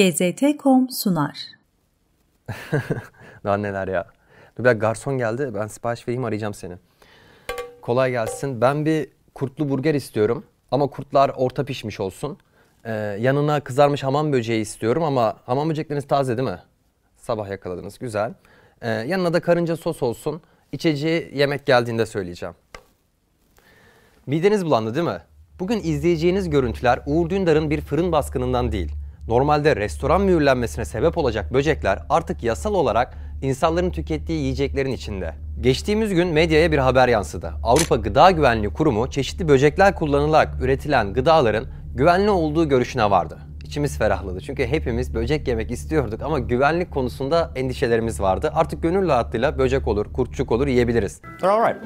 [0.00, 1.38] GZT.com sunar.
[3.44, 4.06] Daha neler ya.
[4.58, 5.50] Dur bir garson geldi.
[5.54, 6.74] Ben sipariş vereyim arayacağım seni.
[7.82, 8.60] Kolay gelsin.
[8.60, 10.44] Ben bir kurtlu burger istiyorum.
[10.70, 12.38] Ama kurtlar orta pişmiş olsun.
[12.84, 16.60] Ee, yanına kızarmış hamam böceği istiyorum ama hamam böcekleriniz taze değil mi?
[17.16, 17.98] Sabah yakaladınız.
[17.98, 18.34] Güzel.
[18.82, 20.42] Ee, yanına da karınca sos olsun.
[20.72, 22.54] İçeceği yemek geldiğinde söyleyeceğim.
[24.26, 25.22] Mideniz bulandı değil mi?
[25.58, 28.99] Bugün izleyeceğiniz görüntüler Uğur Dündar'ın bir fırın baskınından değil.
[29.30, 35.34] Normalde restoran mühürlenmesine sebep olacak böcekler artık yasal olarak insanların tükettiği yiyeceklerin içinde.
[35.60, 37.52] Geçtiğimiz gün medyaya bir haber yansıdı.
[37.62, 41.64] Avrupa Gıda Güvenliği Kurumu çeşitli böcekler kullanılarak üretilen gıdaların
[41.94, 43.38] güvenli olduğu görüşüne vardı.
[43.64, 48.52] İçimiz ferahladı çünkü hepimiz böcek yemek istiyorduk ama güvenlik konusunda endişelerimiz vardı.
[48.54, 51.20] Artık gönül rahatlığıyla böcek olur, kurtçuk olur yiyebiliriz.
[51.20, 51.82] They're all right.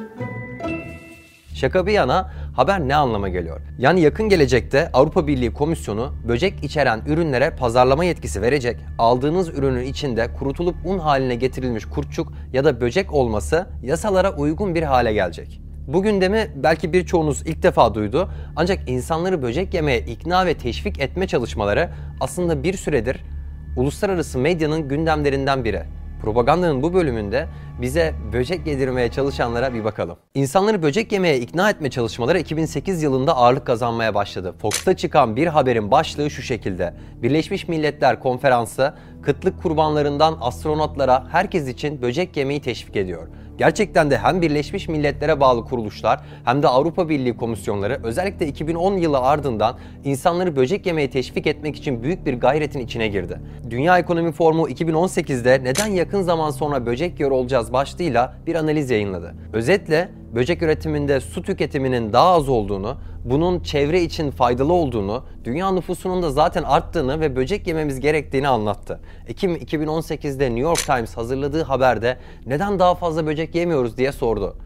[1.54, 3.60] Şaka bir yana haber ne anlama geliyor?
[3.78, 8.76] Yani yakın gelecekte Avrupa Birliği Komisyonu böcek içeren ürünlere pazarlama yetkisi verecek.
[8.98, 14.82] Aldığınız ürünün içinde kurutulup un haline getirilmiş kurtçuk ya da böcek olması yasalara uygun bir
[14.82, 15.60] hale gelecek.
[15.86, 21.26] Bu gündemi belki birçoğunuz ilk defa duydu ancak insanları böcek yemeye ikna ve teşvik etme
[21.26, 23.20] çalışmaları aslında bir süredir
[23.76, 25.82] uluslararası medyanın gündemlerinden biri.
[26.24, 27.48] Propagandanın bu bölümünde
[27.80, 30.16] bize böcek yedirmeye çalışanlara bir bakalım.
[30.34, 34.54] İnsanları böcek yemeye ikna etme çalışmaları 2008 yılında ağırlık kazanmaya başladı.
[34.58, 36.94] Fox'ta çıkan bir haberin başlığı şu şekilde.
[37.22, 43.28] Birleşmiş Milletler Konferansı kıtlık kurbanlarından astronotlara herkes için böcek yemeyi teşvik ediyor.
[43.58, 49.18] Gerçekten de hem Birleşmiş Milletler'e bağlı kuruluşlar hem de Avrupa Birliği komisyonları özellikle 2010 yılı
[49.18, 53.40] ardından insanları böcek yemeye teşvik etmek için büyük bir gayretin içine girdi.
[53.70, 59.34] Dünya Ekonomi Forumu 2018'de neden yakın zaman sonra böcek yiyor olacağız başlığıyla bir analiz yayınladı.
[59.52, 66.22] Özetle böcek üretiminde su tüketiminin daha az olduğunu, bunun çevre için faydalı olduğunu, dünya nüfusunun
[66.22, 69.00] da zaten arttığını ve böcek yememiz gerektiğini anlattı.
[69.26, 74.56] Ekim 2018'de New York Times hazırladığı haberde neden daha fazla böcek yemiyoruz diye sordu.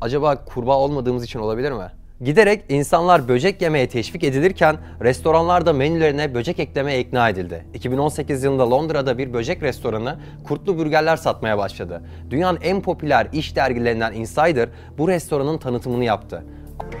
[0.00, 2.01] Acaba kurbağa olmadığımız için olabilir mi?
[2.24, 7.66] Giderek insanlar böcek yemeye teşvik edilirken restoranlarda menülerine böcek eklemeye ikna edildi.
[7.74, 12.02] 2018 yılında Londra'da bir böcek restoranı kurtlu burgerler satmaya başladı.
[12.30, 14.68] Dünyanın en popüler iş dergilerinden Insider
[14.98, 16.44] bu restoranın tanıtımını yaptı.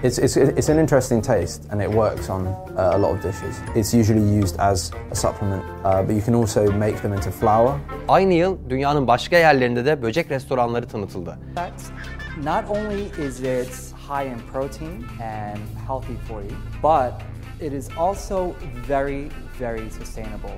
[0.02, 3.56] It's, it's, it's an interesting taste and it works on uh, a lot of dishes.
[3.76, 7.70] It's usually used as a supplement, uh, but you can also make them into flour.
[8.08, 11.38] Aynı yıl dünyanın başka yerlerinde de böcek restoranları tanıtıldı.
[11.54, 11.90] That's
[12.44, 17.12] not only is it high in protein and healthy for you, but
[17.60, 18.54] it is also
[18.88, 19.28] very,
[19.58, 20.52] very sustainable.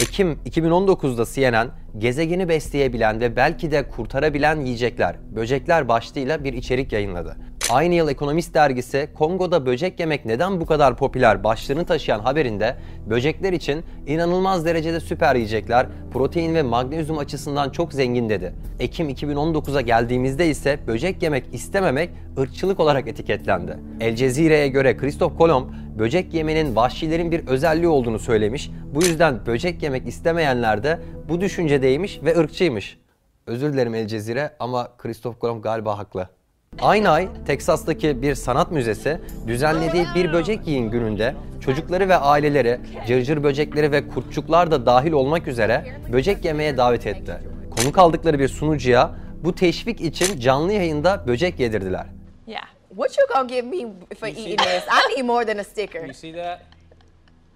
[0.00, 7.36] Ekim 2019'da CNN, gezegeni besleyebilen ve belki de kurtarabilen yiyecekler, böcekler başlığıyla bir içerik yayınladı.
[7.72, 12.76] Aynı yıl Ekonomist dergisi Kongo'da böcek yemek neden bu kadar popüler başlığını taşıyan haberinde
[13.10, 18.54] böcekler için inanılmaz derecede süper yiyecekler, protein ve magnezyum açısından çok zengin dedi.
[18.80, 23.78] Ekim 2019'a geldiğimizde ise böcek yemek istememek ırkçılık olarak etiketlendi.
[24.00, 28.70] El Cezire'ye göre Christoph Kolomb böcek yemenin vahşilerin bir özelliği olduğunu söylemiş.
[28.94, 32.98] Bu yüzden böcek yemek istemeyenler de bu düşüncedeymiş ve ırkçıymış.
[33.46, 36.39] Özür dilerim El Cezire ama Christoph Kolomb galiba haklı.
[36.78, 43.42] Aynı ay Teksas'taki bir sanat müzesi düzenlediği bir böcek yiyin gününde çocukları ve aileleri, cırcır
[43.42, 47.40] böcekleri ve kurtçuklar da dahil olmak üzere böcek yemeye davet etti.
[47.76, 49.14] Konuk aldıkları bir sunucuya
[49.44, 52.06] bu teşvik için canlı yayında böcek yedirdiler.
[52.46, 52.66] Yeah.
[52.88, 54.84] What you gonna give me for eating this?
[54.88, 56.04] I need more than a sticker.
[56.04, 56.60] You see that?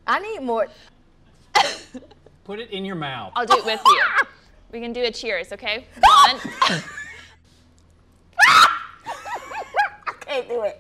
[0.06, 0.66] I need more.
[2.46, 3.32] Put it in your mouth.
[3.36, 4.26] I'll do it with you.
[4.72, 5.84] We can do a cheers, okay?
[6.02, 6.80] One.
[10.48, 10.74] Can't do it.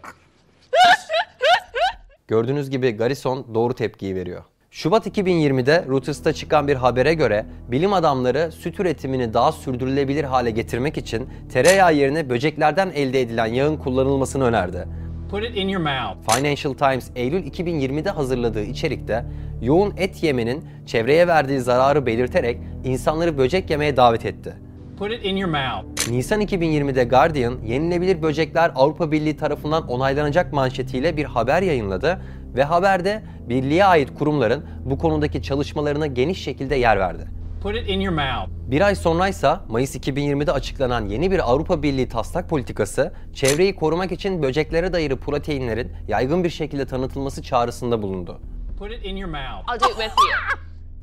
[2.28, 4.42] Gördüğünüz gibi Garrison doğru tepkiyi veriyor.
[4.70, 10.98] Şubat 2020'de Reuters'ta çıkan bir habere göre bilim adamları süt üretimini daha sürdürülebilir hale getirmek
[10.98, 14.88] için tereyağı yerine böceklerden elde edilen yağın kullanılmasını önerdi.
[15.30, 16.34] Put it in your mouth.
[16.36, 19.24] Financial Times Eylül 2020'de hazırladığı içerikte
[19.62, 24.54] yoğun et yemenin çevreye verdiği zararı belirterek insanları böcek yemeye davet etti.
[24.98, 26.08] Put it in your mouth.
[26.10, 32.20] Nisan 2020'de Guardian, yenilebilir böcekler Avrupa Birliği tarafından onaylanacak manşetiyle bir haber yayınladı
[32.54, 37.28] ve haberde birliğe ait kurumların bu konudaki çalışmalarına geniş şekilde yer verdi.
[37.62, 38.48] Put it in your mouth.
[38.70, 44.42] Bir ay sonraysa Mayıs 2020'de açıklanan yeni bir Avrupa Birliği taslak politikası, çevreyi korumak için
[44.42, 48.40] böceklere dayalı proteinlerin yaygın bir şekilde tanıtılması çağrısında bulundu.
[48.78, 49.74] Put it in your mouth.
[49.74, 50.60] I'll do it with you.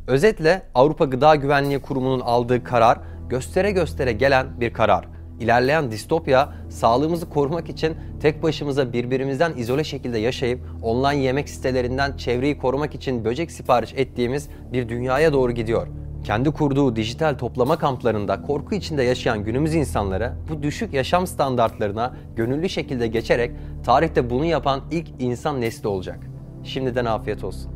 [0.07, 2.97] Özetle Avrupa Gıda Güvenliği Kurumu'nun aldığı karar
[3.31, 5.05] göstere göstere gelen bir karar.
[5.39, 12.57] İlerleyen distopya sağlığımızı korumak için tek başımıza birbirimizden izole şekilde yaşayıp online yemek sitelerinden çevreyi
[12.57, 15.87] korumak için böcek sipariş ettiğimiz bir dünyaya doğru gidiyor.
[16.23, 22.69] Kendi kurduğu dijital toplama kamplarında korku içinde yaşayan günümüz insanları bu düşük yaşam standartlarına gönüllü
[22.69, 23.51] şekilde geçerek
[23.85, 26.19] tarihte bunu yapan ilk insan nesli olacak.
[26.63, 27.71] Şimdiden afiyet olsun.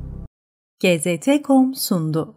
[0.79, 2.35] GZT.com sundu.